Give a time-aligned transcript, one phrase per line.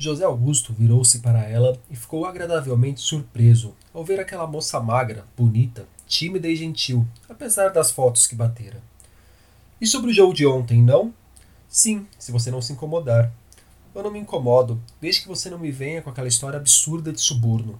[0.00, 5.86] José Augusto virou-se para ela e ficou agradavelmente surpreso ao ver aquela moça magra, bonita,
[6.06, 8.80] tímida e gentil, apesar das fotos que batera.
[9.80, 11.12] E sobre o jogo de ontem, não?
[11.68, 13.32] Sim, se você não se incomodar.
[13.92, 17.20] Eu não me incomodo, desde que você não me venha com aquela história absurda de
[17.20, 17.78] suborno.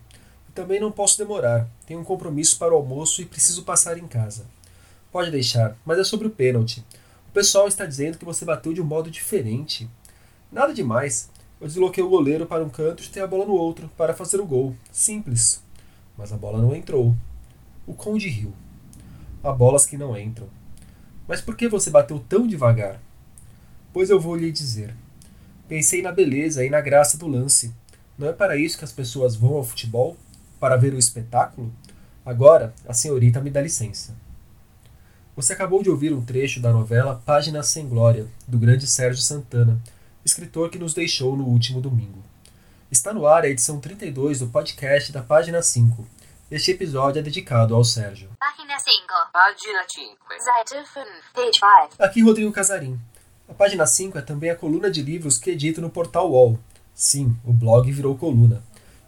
[0.48, 4.08] E também não posso demorar, tenho um compromisso para o almoço e preciso passar em
[4.08, 4.44] casa.
[5.12, 6.84] Pode deixar, mas é sobre o pênalti.
[7.38, 9.88] Pessoal está dizendo que você bateu de um modo diferente.
[10.50, 11.30] Nada demais.
[11.60, 14.40] Eu desloquei o goleiro para um canto e chutei a bola no outro, para fazer
[14.40, 14.74] o gol.
[14.90, 15.62] Simples.
[16.16, 17.14] Mas a bola não entrou.
[17.86, 18.52] O conde riu.
[19.40, 20.48] Há bolas que não entram.
[21.28, 23.00] Mas por que você bateu tão devagar?
[23.92, 24.92] Pois eu vou lhe dizer.
[25.68, 27.72] Pensei na beleza e na graça do lance.
[28.18, 30.16] Não é para isso que as pessoas vão ao futebol?
[30.58, 31.72] Para ver o espetáculo?
[32.26, 34.16] Agora, a senhorita me dá licença.
[35.38, 39.80] Você acabou de ouvir um trecho da novela Páginas Sem Glória, do grande Sérgio Santana,
[40.24, 42.24] escritor que nos deixou no último domingo.
[42.90, 46.04] Está no ar a edição 32 do podcast da Página 5.
[46.50, 48.28] Este episódio é dedicado ao Sérgio.
[48.40, 48.90] Página 5.
[49.32, 50.16] Página 5.
[50.40, 51.06] Seite 5.
[51.32, 52.02] Page 5.
[52.02, 52.98] Aqui Rodrigo Casarim.
[53.48, 56.58] A página 5 é também a coluna de livros que edito no portal UOL.
[56.92, 58.60] Sim, o blog virou coluna.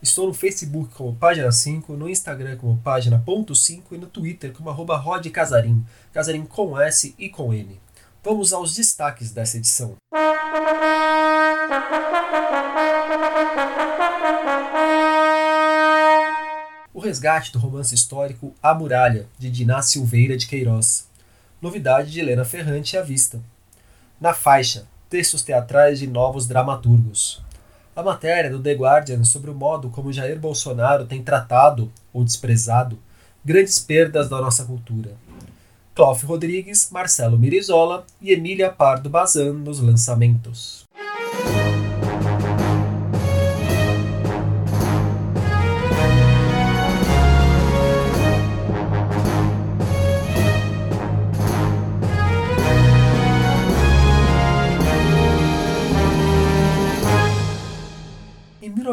[0.03, 4.97] Estou no Facebook como Página 5, no Instagram como Página.5 e no Twitter como arroba
[4.97, 7.79] Rod Casarim, Casarim com S e com N.
[8.25, 9.97] Vamos aos destaques dessa edição.
[16.95, 21.07] O resgate do romance histórico A Muralha, de Diná Silveira de Queiroz.
[21.61, 23.39] Novidade de Helena Ferrante à vista.
[24.19, 27.43] Na faixa, textos teatrais de novos dramaturgos.
[27.95, 32.97] A matéria do The Guardian sobre o modo como Jair Bolsonaro tem tratado ou desprezado
[33.45, 35.11] grandes perdas da nossa cultura.
[35.93, 40.85] Cláudio Rodrigues, Marcelo Mirizola e Emília Pardo Bazan nos lançamentos.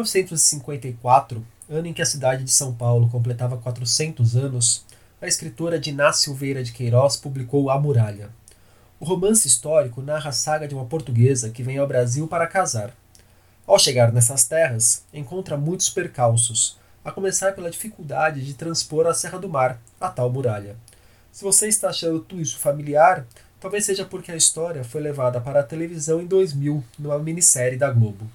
[0.02, 4.84] 1954, ano em que a cidade de São Paulo completava 400 anos,
[5.20, 8.30] a escritora Diná Silveira de Queiroz publicou A Muralha.
[9.00, 12.92] O romance histórico narra a saga de uma portuguesa que vem ao Brasil para casar.
[13.66, 19.38] Ao chegar nessas terras, encontra muitos percalços, a começar pela dificuldade de transpor a Serra
[19.38, 20.76] do Mar, a tal muralha.
[21.32, 23.26] Se você está achando tudo isso familiar,
[23.60, 27.90] talvez seja porque a história foi levada para a televisão em 2000, numa minissérie da
[27.90, 28.28] Globo.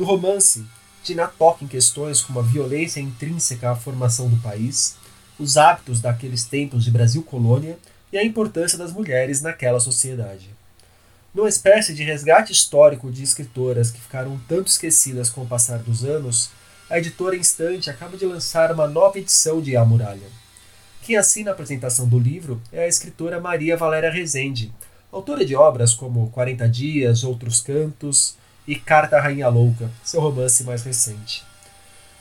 [0.00, 0.64] No romance,
[1.04, 4.96] Tina toca em questões como a violência intrínseca à formação do país,
[5.38, 7.78] os hábitos daqueles tempos de Brasil colônia
[8.10, 10.48] e a importância das mulheres naquela sociedade.
[11.34, 16.02] Numa espécie de resgate histórico de escritoras que ficaram tanto esquecidas com o passar dos
[16.02, 16.48] anos,
[16.88, 20.28] a editora Instante acaba de lançar uma nova edição de A Muralha.
[21.02, 24.72] Quem assina a apresentação do livro é a escritora Maria Valéria Rezende,
[25.12, 28.39] autora de obras como 40 Dias, Outros Cantos
[28.70, 31.44] e Carta à Rainha Louca, seu romance mais recente.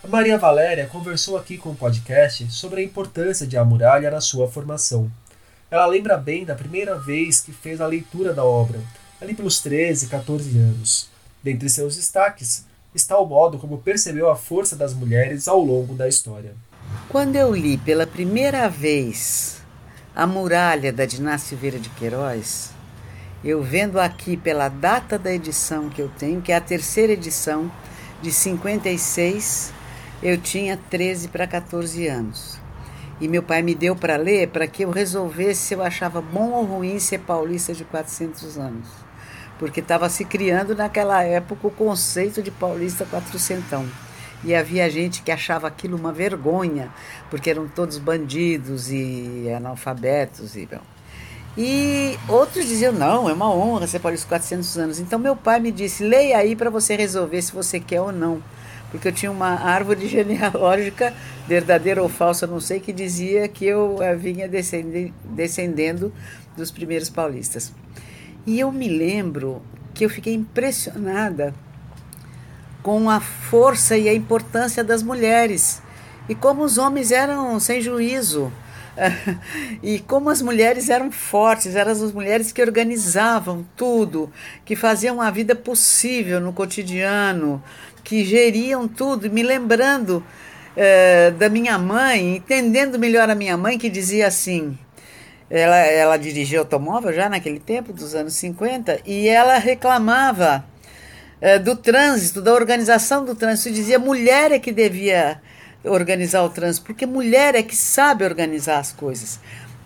[0.03, 4.19] A Maria Valéria conversou aqui com o podcast sobre a importância de A Muralha na
[4.19, 5.11] sua formação.
[5.69, 8.79] Ela lembra bem da primeira vez que fez a leitura da obra,
[9.21, 11.07] ali pelos 13, 14 anos.
[11.43, 16.07] Dentre seus destaques está o modo como percebeu a força das mulheres ao longo da
[16.07, 16.55] história.
[17.09, 19.61] Quando eu li pela primeira vez
[20.15, 22.71] A Muralha da Diná Silveira de Queiroz,
[23.43, 27.71] eu vendo aqui pela data da edição que eu tenho, que é a terceira edição
[28.21, 29.73] de 56,
[30.21, 32.59] eu tinha 13 para 14 anos.
[33.21, 36.51] E meu pai me deu para ler para que eu resolvesse se eu achava bom
[36.51, 38.87] ou ruim ser paulista de 400 anos.
[39.57, 43.85] Porque estava se criando naquela época o conceito de paulista quatrocentão.
[44.43, 46.89] E havia gente que achava aquilo uma vergonha,
[47.29, 50.55] porque eram todos bandidos e analfabetos.
[50.55, 50.98] E, bom.
[51.57, 54.99] E outros diziam: não, é uma honra ser paulista de 400 anos.
[54.99, 58.41] Então meu pai me disse: leia aí para você resolver se você quer ou não
[58.91, 61.13] porque eu tinha uma árvore genealógica,
[61.47, 64.49] verdadeira ou falsa, não sei, que dizia que eu vinha
[65.25, 66.11] descendendo
[66.55, 67.71] dos primeiros paulistas.
[68.45, 69.61] E eu me lembro
[69.93, 71.53] que eu fiquei impressionada
[72.81, 75.81] com a força e a importância das mulheres
[76.27, 78.51] e como os homens eram sem juízo.
[79.81, 84.31] e como as mulheres eram fortes, eram as mulheres que organizavam tudo,
[84.65, 87.63] que faziam a vida possível no cotidiano,
[88.03, 90.23] que geriam tudo, me lembrando
[90.75, 94.77] uh, da minha mãe, entendendo melhor a minha mãe, que dizia assim:
[95.49, 100.65] ela, ela dirigia automóvel já naquele tempo, dos anos 50, e ela reclamava
[101.41, 105.41] é, do trânsito, da organização do trânsito, e dizia mulher é que devia
[105.83, 109.39] organizar o trânsito, porque mulher é que sabe organizar as coisas.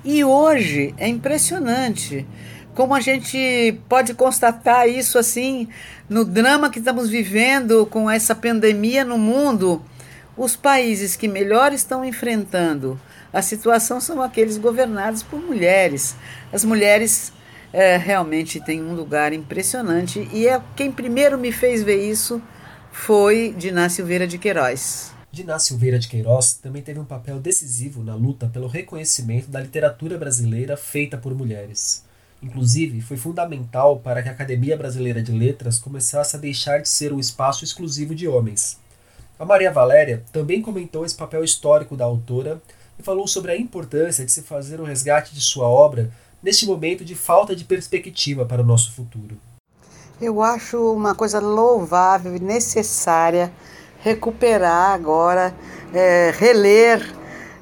[0.04, 2.26] E hoje é impressionante
[2.74, 5.68] como a gente pode constatar isso assim
[6.10, 9.82] no drama que estamos vivendo com essa pandemia no mundo.
[10.36, 13.00] Os países que melhor estão enfrentando
[13.32, 16.16] a situação são aqueles governados por mulheres.
[16.52, 17.34] As mulheres
[17.74, 22.42] é, realmente têm um lugar impressionante e é quem primeiro me fez ver isso
[22.92, 25.14] foi Diná Silveira de Queiroz.
[25.34, 30.16] Diná Silveira de Queiroz também teve um papel decisivo na luta pelo reconhecimento da literatura
[30.16, 32.04] brasileira feita por mulheres.
[32.40, 37.12] Inclusive, foi fundamental para que a Academia Brasileira de Letras começasse a deixar de ser
[37.12, 38.78] um espaço exclusivo de homens.
[39.40, 42.62] A Maria Valéria também comentou esse papel histórico da autora
[43.00, 46.12] e falou sobre a importância de se fazer o resgate de sua obra
[46.44, 49.36] neste momento de falta de perspectiva para o nosso futuro.
[50.22, 53.52] Eu acho uma coisa louvável e necessária
[54.04, 55.56] recuperar agora,
[55.94, 57.02] é, reler,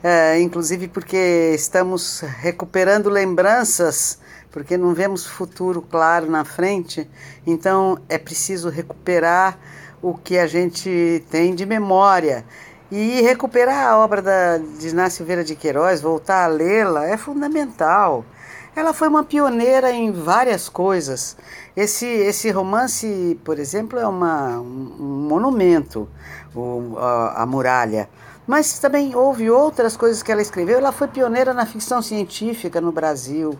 [0.03, 4.17] é, inclusive porque estamos recuperando lembranças,
[4.49, 7.07] porque não vemos futuro claro na frente,
[7.45, 9.57] então é preciso recuperar
[10.01, 12.43] o que a gente tem de memória.
[12.91, 18.25] E recuperar a obra da, de Inácio de Queiroz, voltar a lê-la, é fundamental.
[18.73, 21.35] Ela foi uma pioneira em várias coisas.
[21.75, 26.07] Esse, esse romance, por exemplo, é uma, um monumento,
[26.55, 28.09] o, a, a muralha.
[28.47, 30.77] Mas também houve outras coisas que ela escreveu.
[30.77, 33.59] Ela foi pioneira na ficção científica no Brasil.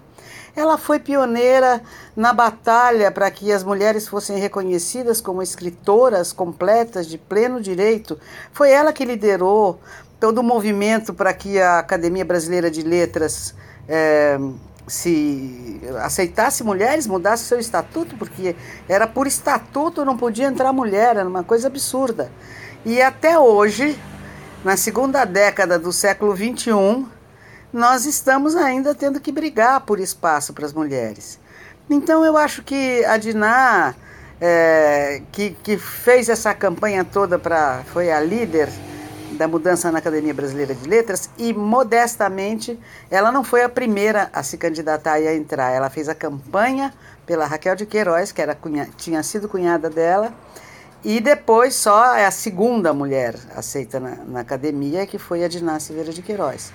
[0.55, 1.81] Ela foi pioneira
[2.15, 8.17] na batalha para que as mulheres fossem reconhecidas como escritoras completas de pleno direito.
[8.53, 9.79] Foi ela que liderou
[10.19, 13.55] todo o movimento para que a Academia Brasileira de Letras
[13.87, 14.37] é,
[14.91, 18.57] se aceitasse mulheres, mudasse seu estatuto, porque
[18.89, 22.29] era por estatuto não podia entrar mulher, era uma coisa absurda.
[22.83, 23.97] E até hoje,
[24.65, 27.05] na segunda década do século XXI,
[27.71, 31.39] nós estamos ainda tendo que brigar por espaço para as mulheres.
[31.89, 33.95] Então eu acho que a Diná,
[34.41, 37.81] é, que, que fez essa campanha toda para.
[37.93, 38.67] foi a líder
[39.41, 42.79] da mudança na Academia Brasileira de Letras e, modestamente,
[43.09, 45.71] ela não foi a primeira a se candidatar e a entrar.
[45.71, 46.93] Ela fez a campanha
[47.25, 50.31] pela Raquel de Queiroz, que era cunha, tinha sido cunhada dela,
[51.03, 55.79] e depois só é a segunda mulher aceita na, na academia, que foi a Diná
[55.79, 56.71] Silveira de Queiroz.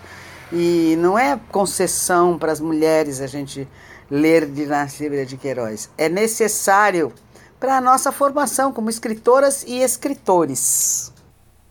[0.52, 3.68] E não é concessão para as mulheres a gente
[4.10, 5.88] ler de Silveira de Queiroz.
[5.96, 7.12] É necessário
[7.60, 11.14] para a nossa formação como escritoras e escritores.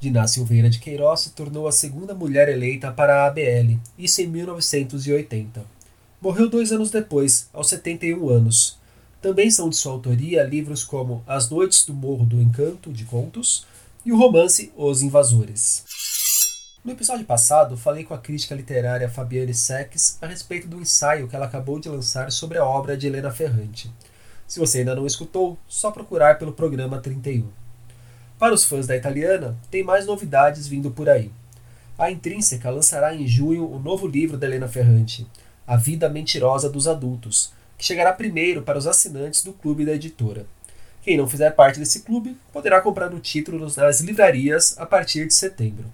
[0.06, 4.28] Diná Silveira de Queiroz se tornou a segunda mulher eleita para a ABL, isso em
[4.28, 5.66] 1980.
[6.22, 8.78] Morreu dois anos depois, aos 71 anos.
[9.20, 13.66] Também são de sua autoria livros como As Noites do Morro do Encanto, de contos,
[14.06, 15.84] e o romance Os Invasores.
[16.84, 21.36] No episódio passado, falei com a crítica literária Fabiane Sex a respeito do ensaio que
[21.36, 23.92] ela acabou de lançar sobre a obra de Helena Ferrante.
[24.46, 27.65] Se você ainda não escutou, só procurar pelo programa 31.
[28.38, 31.32] Para os fãs da italiana, tem mais novidades vindo por aí.
[31.98, 35.26] A Intrínseca lançará em junho o novo livro da Helena Ferrante,
[35.66, 40.46] A Vida Mentirosa dos Adultos, que chegará primeiro para os assinantes do clube da editora.
[41.02, 45.34] Quem não fizer parte desse clube poderá comprar o título nas livrarias a partir de
[45.34, 45.86] setembro.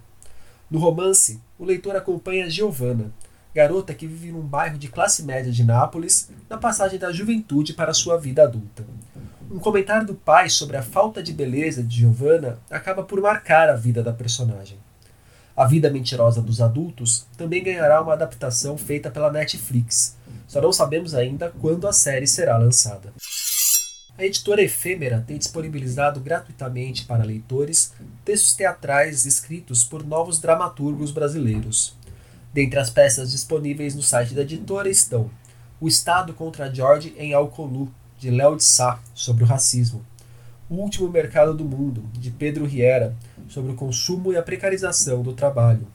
[0.68, 3.12] No romance, o leitor acompanha Giovanna,
[3.54, 7.94] garota que vive num bairro de classe média de Nápoles, na passagem da juventude para
[7.94, 8.84] sua vida adulta.
[9.50, 13.76] Um comentário do pai sobre a falta de beleza de Giovanna acaba por marcar a
[13.76, 14.78] vida da personagem.
[15.54, 20.16] A Vida Mentirosa dos Adultos também ganhará uma adaptação feita pela Netflix.
[20.48, 23.12] Só não sabemos ainda quando a série será lançada.
[24.16, 27.92] A editora Efêmera tem disponibilizado gratuitamente para leitores
[28.24, 31.94] textos teatrais escritos por novos dramaturgos brasileiros.
[32.52, 35.30] Dentre as peças disponíveis no site da editora estão
[35.80, 40.04] O Estado contra George em Alcolu, de Léo de Sá, sobre o racismo,
[40.68, 43.16] O Último Mercado do Mundo, de Pedro Riera,
[43.48, 45.86] sobre o consumo e a precarização do trabalho,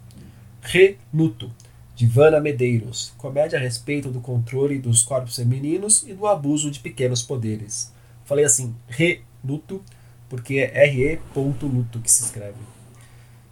[0.61, 1.51] Reluto,
[1.95, 6.79] de Vana Medeiros, comédia a respeito do controle dos corpos femininos e do abuso de
[6.79, 7.91] pequenos poderes.
[8.25, 9.81] Falei assim, reluto,
[10.29, 12.76] porque é re.luto que se escreve.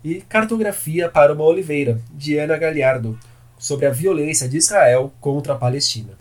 [0.05, 3.17] E Cartografia para uma Oliveira, de Ana Galhardo,
[3.57, 6.13] sobre a violência de Israel contra a Palestina.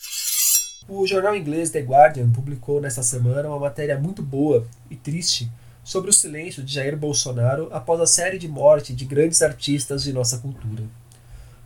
[0.89, 5.53] O jornal inglês The Guardian publicou nesta semana uma matéria muito boa e triste
[5.85, 10.15] sobre o silêncio de Jair Bolsonaro após a série de morte de grandes artistas de
[10.15, 10.85] nossa cultura.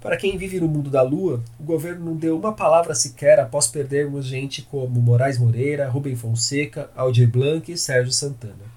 [0.01, 3.69] Para quem vive no mundo da lua, o governo não deu uma palavra sequer após
[3.69, 8.68] perdermos gente como Moraes Moreira, Rubem Fonseca, Aldir Blanc e Sérgio Santana.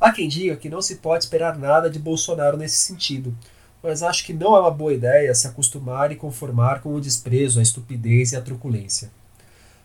[0.00, 3.36] Há quem diga que não se pode esperar nada de Bolsonaro nesse sentido,
[3.82, 7.58] mas acho que não é uma boa ideia se acostumar e conformar com o desprezo,
[7.58, 9.10] a estupidez e a truculência.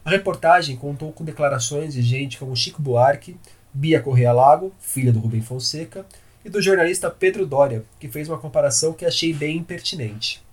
[0.05, 3.37] A reportagem contou com declarações de gente como Chico Buarque,
[3.73, 6.05] Bia Correa Lago, filha do Rubem Fonseca,
[6.45, 10.43] e do jornalista Pedro Doria, que fez uma comparação que achei bem impertinente.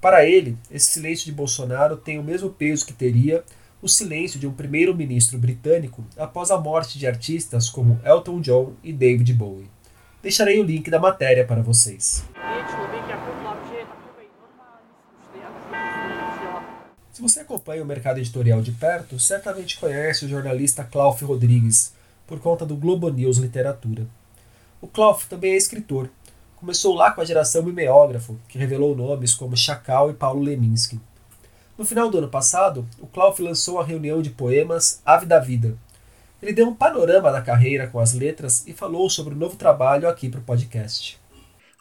[0.00, 3.44] Para ele, esse silêncio de Bolsonaro tem o mesmo peso que teria
[3.82, 8.92] o silêncio de um primeiro-ministro britânico após a morte de artistas como Elton John e
[8.92, 9.68] David Bowie.
[10.22, 12.24] Deixarei o link da matéria para vocês.
[17.12, 21.92] Se você acompanha o mercado editorial de perto, certamente conhece o jornalista Klaus Rodrigues,
[22.24, 24.06] por conta do Globo News Literatura.
[24.80, 26.08] O Klaus também é escritor.
[26.54, 31.00] Começou lá com a geração mimeógrafo, que revelou nomes como Chacal e Paulo Leminski.
[31.82, 35.76] No final do ano passado, o Klaus lançou a reunião de poemas Ave da Vida.
[36.40, 40.08] Ele deu um panorama da carreira com as letras e falou sobre o novo trabalho
[40.08, 41.20] aqui para o podcast.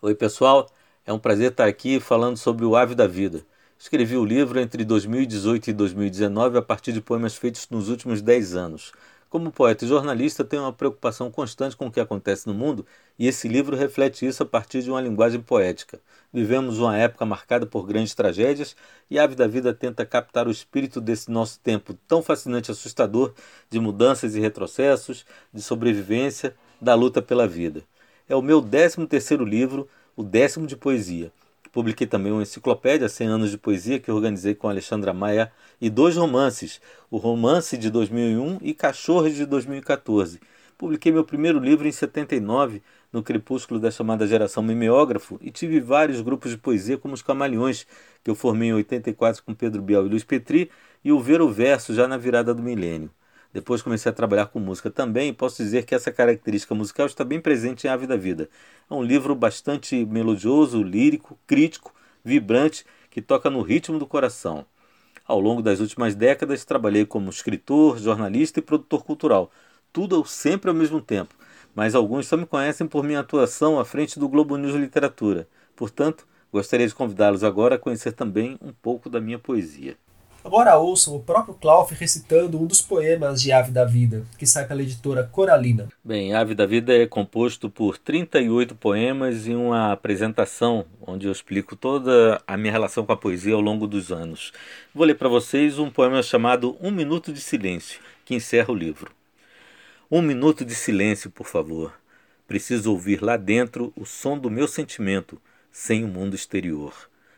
[0.01, 0.67] Oi, pessoal.
[1.05, 3.45] É um prazer estar aqui falando sobre o Ave da Vida.
[3.77, 8.55] Escrevi o livro entre 2018 e 2019 a partir de poemas feitos nos últimos 10
[8.55, 8.91] anos.
[9.31, 12.85] Como poeta e jornalista, tenho uma preocupação constante com o que acontece no mundo
[13.17, 16.01] e esse livro reflete isso a partir de uma linguagem poética.
[16.33, 18.75] Vivemos uma época marcada por grandes tragédias
[19.09, 22.73] e a Ave da Vida tenta captar o espírito desse nosso tempo tão fascinante e
[22.73, 23.33] assustador
[23.69, 27.83] de mudanças e retrocessos, de sobrevivência, da luta pela vida.
[28.27, 31.31] É o meu décimo terceiro livro, o décimo de poesia.
[31.71, 36.17] Publiquei também uma enciclopédia 100 anos de poesia que organizei com Alexandra Maia e dois
[36.17, 40.41] romances, o Romance de 2001 e Cachorros de 2014.
[40.77, 42.81] Publiquei meu primeiro livro em 79,
[43.13, 47.85] no crepúsculo da chamada geração mimeógrafo, e tive vários grupos de poesia como os Camaleões,
[48.23, 50.69] que eu formei em 84 com Pedro Biel e Luiz Petri,
[51.03, 53.09] e o Ver o Verso já na virada do milênio.
[53.53, 57.41] Depois comecei a trabalhar com música também posso dizer que essa característica musical está bem
[57.41, 58.49] presente em Ave da Vida.
[58.89, 61.93] É um livro bastante melodioso, lírico, crítico,
[62.23, 64.65] vibrante, que toca no ritmo do coração.
[65.25, 69.51] Ao longo das últimas décadas, trabalhei como escritor, jornalista e produtor cultural,
[69.91, 71.35] tudo sempre ao mesmo tempo,
[71.75, 75.47] mas alguns só me conhecem por minha atuação à frente do Globo News Literatura.
[75.75, 79.97] Portanto, gostaria de convidá-los agora a conhecer também um pouco da minha poesia.
[80.43, 84.67] Agora ouçam o próprio Clauf recitando um dos poemas de Ave da Vida, que sai
[84.67, 85.87] pela editora Coralina.
[86.03, 91.75] Bem, Ave da Vida é composto por 38 poemas e uma apresentação onde eu explico
[91.75, 94.51] toda a minha relação com a poesia ao longo dos anos.
[94.95, 99.11] Vou ler para vocês um poema chamado Um Minuto de Silêncio, que encerra o livro.
[100.09, 101.93] Um minuto de silêncio, por favor.
[102.47, 105.39] Preciso ouvir lá dentro o som do meu sentimento,
[105.71, 106.93] sem o mundo exterior.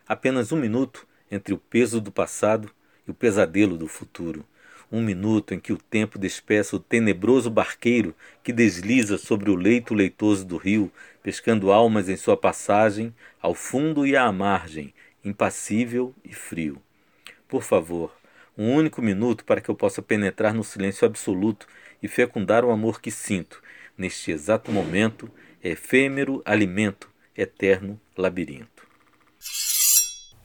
[0.08, 2.70] Apenas um minuto entre o peso do passado
[3.06, 4.44] e o pesadelo do futuro.
[4.90, 9.94] Um minuto em que o tempo despeça o tenebroso barqueiro que desliza sobre o leito
[9.94, 10.92] leitoso do rio,
[11.22, 14.92] pescando almas em sua passagem, ao fundo e à margem,
[15.24, 16.80] impassível e frio.
[17.48, 18.14] Por favor,
[18.56, 21.66] um único minuto para que eu possa penetrar no silêncio absoluto
[22.02, 23.62] e fecundar o amor que sinto,
[23.96, 25.30] neste exato momento,
[25.62, 28.73] efêmero alimento, eterno labirinto.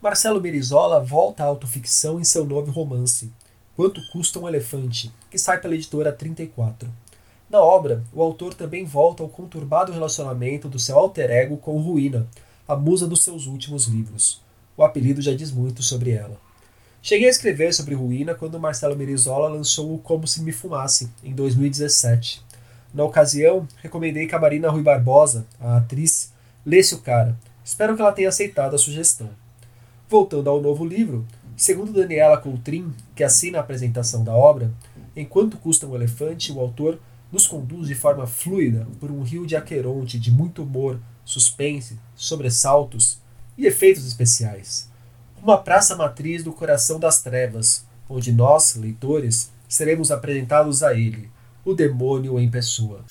[0.02, 3.34] Marcelo Berizola volta à autoficção em seu novo romance,
[3.76, 6.90] Quanto Custa um Elefante, que sai pela editora 34.
[7.50, 12.26] Na obra, o autor também volta ao conturbado relacionamento do seu alter ego com Ruína,
[12.66, 14.42] a musa dos seus últimos livros.
[14.78, 16.40] O apelido já diz muito sobre ela.
[17.02, 21.34] Cheguei a escrever sobre Ruína quando Marcelo Merizola lançou o Como Se Me Fumasse, em
[21.34, 22.42] 2017.
[22.94, 26.32] Na ocasião, recomendei que a Marina Rui Barbosa, a atriz,
[26.66, 27.38] lesse o cara.
[27.66, 29.30] Espero que ela tenha aceitado a sugestão.
[30.10, 31.24] Voltando ao novo livro,
[31.56, 34.74] segundo Daniela Coutrin, que assina a apresentação da obra,
[35.16, 37.00] enquanto custa um elefante, o autor
[37.32, 43.20] nos conduz de forma fluida por um rio de Aqueronte de muito humor, suspense, sobressaltos
[43.56, 44.90] e efeitos especiais.
[45.44, 51.30] Uma praça matriz do coração das trevas, onde nós, leitores, seremos apresentados a ele,
[51.64, 53.06] o demônio em pessoa.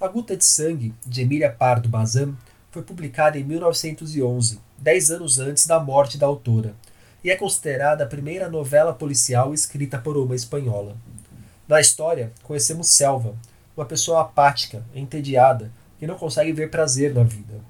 [0.00, 2.36] A Guta de Sangue, de Emília Pardo Bazan,
[2.70, 6.74] foi publicada em 1911 dez anos antes da morte da autora,
[7.22, 10.96] e é considerada a primeira novela policial escrita por uma espanhola.
[11.66, 13.34] Na história, conhecemos Selva,
[13.76, 17.60] uma pessoa apática, entediada, que não consegue ver prazer na vida.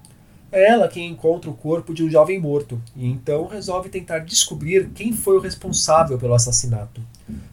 [0.52, 4.90] É ela quem encontra o corpo de um jovem morto e então resolve tentar descobrir
[4.90, 7.02] quem foi o responsável pelo assassinato.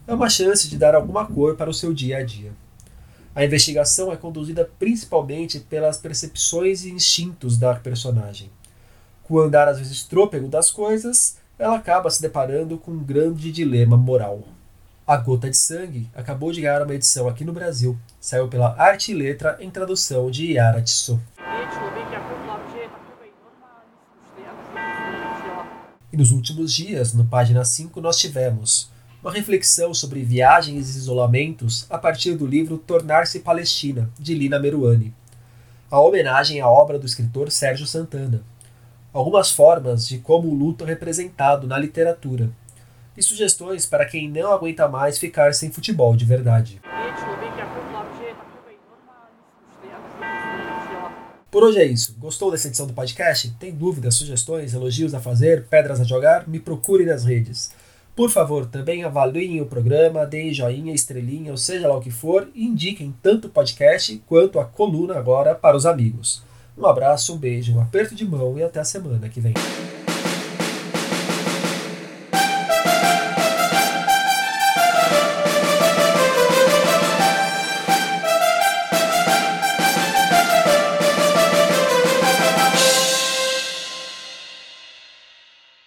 [0.07, 2.51] É uma chance de dar alguma cor para o seu dia a dia.
[3.35, 8.49] A investigação é conduzida principalmente pelas percepções e instintos da personagem.
[9.23, 13.51] Com o andar às vezes trôpego das coisas, ela acaba se deparando com um grande
[13.51, 14.43] dilema moral.
[15.05, 17.97] A Gota de Sangue acabou de ganhar uma edição aqui no Brasil.
[18.21, 21.19] Saiu pela Arte e Letra em tradução de Yara Tissot.
[26.11, 28.89] E nos últimos dias, no página 5, nós tivemos
[29.25, 35.11] uma reflexão sobre viagens e isolamentos a partir do livro Tornar-se Palestina, de Lina Meruani.
[35.89, 38.43] A homenagem à obra do escritor Sérgio Santana.
[39.11, 42.51] Algumas formas de como o luto é representado na literatura.
[43.17, 46.79] E sugestões para quem não aguenta mais ficar sem futebol de verdade.
[51.49, 52.15] Por hoje é isso.
[52.19, 53.49] Gostou dessa edição do podcast?
[53.59, 56.47] Tem dúvidas, sugestões, elogios a fazer, pedras a jogar?
[56.47, 57.71] Me procure nas redes.
[58.15, 62.47] Por favor, também avaliem o programa, deem joinha, estrelinha, ou seja lá o que for,
[62.55, 66.41] e indiquem tanto o podcast quanto a coluna agora para os amigos.
[66.77, 69.53] Um abraço, um beijo, um aperto de mão e até a semana que vem.